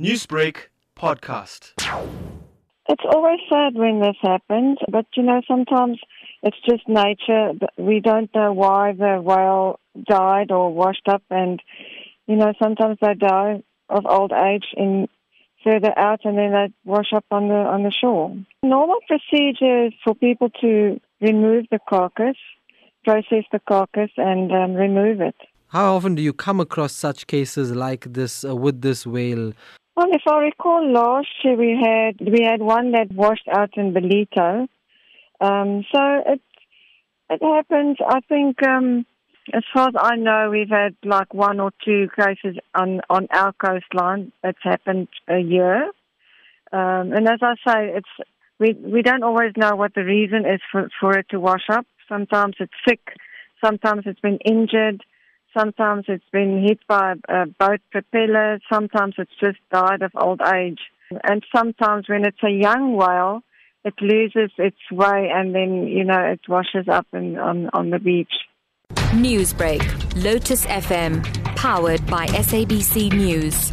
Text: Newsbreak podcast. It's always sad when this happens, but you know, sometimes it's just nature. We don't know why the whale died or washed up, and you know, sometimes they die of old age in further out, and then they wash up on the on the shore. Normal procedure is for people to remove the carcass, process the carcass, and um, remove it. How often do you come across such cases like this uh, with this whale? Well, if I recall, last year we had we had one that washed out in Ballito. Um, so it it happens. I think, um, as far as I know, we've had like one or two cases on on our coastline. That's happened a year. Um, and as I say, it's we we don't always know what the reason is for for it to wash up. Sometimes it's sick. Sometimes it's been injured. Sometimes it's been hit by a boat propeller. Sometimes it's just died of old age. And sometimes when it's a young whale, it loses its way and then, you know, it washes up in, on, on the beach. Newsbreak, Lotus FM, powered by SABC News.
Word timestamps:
Newsbreak 0.00 0.70
podcast. 0.98 1.72
It's 2.88 3.04
always 3.08 3.38
sad 3.48 3.74
when 3.74 4.00
this 4.00 4.16
happens, 4.20 4.78
but 4.90 5.06
you 5.16 5.22
know, 5.22 5.40
sometimes 5.46 6.00
it's 6.42 6.56
just 6.68 6.88
nature. 6.88 7.52
We 7.78 8.00
don't 8.00 8.28
know 8.34 8.52
why 8.52 8.94
the 8.94 9.22
whale 9.22 9.78
died 10.04 10.50
or 10.50 10.74
washed 10.74 11.06
up, 11.06 11.22
and 11.30 11.62
you 12.26 12.34
know, 12.34 12.52
sometimes 12.60 12.98
they 13.00 13.14
die 13.14 13.62
of 13.88 14.04
old 14.04 14.32
age 14.32 14.66
in 14.76 15.06
further 15.62 15.96
out, 15.96 16.24
and 16.24 16.38
then 16.38 16.50
they 16.50 16.72
wash 16.84 17.12
up 17.14 17.26
on 17.30 17.46
the 17.46 17.54
on 17.54 17.84
the 17.84 17.92
shore. 17.92 18.36
Normal 18.64 18.98
procedure 19.06 19.86
is 19.86 19.92
for 20.02 20.16
people 20.16 20.50
to 20.60 21.00
remove 21.20 21.66
the 21.70 21.78
carcass, 21.88 22.36
process 23.04 23.44
the 23.52 23.60
carcass, 23.68 24.10
and 24.16 24.50
um, 24.50 24.74
remove 24.74 25.20
it. 25.20 25.36
How 25.68 25.94
often 25.94 26.16
do 26.16 26.22
you 26.22 26.32
come 26.32 26.58
across 26.58 26.92
such 26.92 27.28
cases 27.28 27.70
like 27.70 28.12
this 28.12 28.44
uh, 28.44 28.56
with 28.56 28.82
this 28.82 29.06
whale? 29.06 29.52
Well, 29.96 30.08
if 30.10 30.22
I 30.26 30.38
recall, 30.38 30.90
last 30.90 31.28
year 31.44 31.56
we 31.56 31.78
had 31.80 32.20
we 32.20 32.42
had 32.42 32.60
one 32.60 32.92
that 32.92 33.12
washed 33.12 33.46
out 33.48 33.76
in 33.76 33.94
Ballito. 33.94 34.66
Um, 35.40 35.84
so 35.94 36.00
it 36.26 36.40
it 37.30 37.42
happens. 37.42 37.98
I 38.04 38.20
think, 38.28 38.60
um, 38.66 39.06
as 39.52 39.62
far 39.72 39.88
as 39.88 39.94
I 39.96 40.16
know, 40.16 40.50
we've 40.50 40.68
had 40.68 40.96
like 41.04 41.32
one 41.32 41.60
or 41.60 41.70
two 41.84 42.08
cases 42.16 42.56
on 42.74 43.02
on 43.08 43.28
our 43.30 43.52
coastline. 43.52 44.32
That's 44.42 44.62
happened 44.62 45.08
a 45.28 45.38
year. 45.38 45.84
Um, 46.72 47.12
and 47.12 47.28
as 47.28 47.38
I 47.40 47.54
say, 47.64 47.92
it's 47.94 48.28
we 48.58 48.72
we 48.72 49.02
don't 49.02 49.22
always 49.22 49.52
know 49.56 49.76
what 49.76 49.94
the 49.94 50.04
reason 50.04 50.44
is 50.44 50.60
for 50.72 50.88
for 51.00 51.16
it 51.16 51.28
to 51.30 51.38
wash 51.38 51.66
up. 51.70 51.86
Sometimes 52.08 52.56
it's 52.58 52.72
sick. 52.86 53.00
Sometimes 53.64 54.02
it's 54.06 54.20
been 54.20 54.38
injured. 54.44 55.04
Sometimes 55.56 56.04
it's 56.08 56.24
been 56.32 56.64
hit 56.66 56.80
by 56.88 57.14
a 57.28 57.46
boat 57.46 57.80
propeller. 57.92 58.58
Sometimes 58.72 59.14
it's 59.18 59.30
just 59.40 59.58
died 59.72 60.02
of 60.02 60.10
old 60.16 60.40
age. 60.42 60.80
And 61.22 61.44
sometimes 61.54 62.08
when 62.08 62.26
it's 62.26 62.42
a 62.42 62.50
young 62.50 62.96
whale, 62.96 63.42
it 63.84 63.94
loses 64.00 64.50
its 64.58 64.76
way 64.90 65.30
and 65.32 65.54
then, 65.54 65.86
you 65.86 66.04
know, 66.04 66.20
it 66.20 66.40
washes 66.48 66.88
up 66.88 67.06
in, 67.12 67.38
on, 67.38 67.70
on 67.72 67.90
the 67.90 67.98
beach. 67.98 68.32
Newsbreak, 69.12 70.24
Lotus 70.24 70.66
FM, 70.66 71.22
powered 71.54 72.04
by 72.06 72.26
SABC 72.26 73.12
News. 73.12 73.70